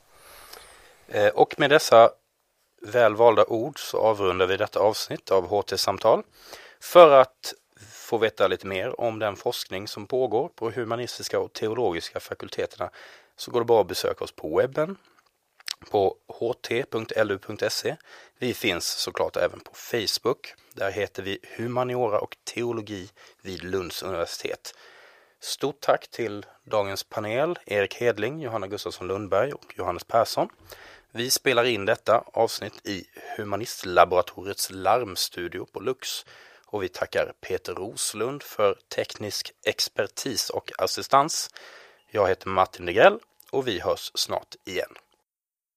[1.08, 2.10] Eh, och med dessa
[2.82, 6.22] välvalda ord så avrundar vi detta avsnitt av HT-samtal.
[6.80, 7.54] För att
[7.90, 12.90] få veta lite mer om den forskning som pågår på humanistiska och teologiska fakulteterna
[13.36, 14.96] så går det bra att besöka oss på webben
[15.90, 16.16] på
[16.62, 17.96] ht.lu.se.
[18.38, 20.54] Vi finns såklart även på Facebook.
[20.72, 23.08] Där heter vi Humaniora och teologi
[23.42, 24.74] vid Lunds universitet.
[25.47, 30.49] Stort tack till dagens panel, Erik Hedling, Johanna Gustafsson Lundberg och Johannes Persson.
[31.12, 33.05] Vi spelar in detta avsnitt i
[33.36, 36.26] Humanistlaboratoriets larmstudio på Lux
[36.66, 41.51] och vi tackar Peter Roslund för teknisk expertis och assistans.
[42.11, 43.18] Jag heter Martin Degrell
[43.51, 44.94] och vi hörs snart igen.